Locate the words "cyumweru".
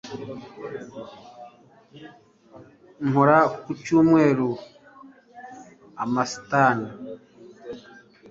3.83-4.49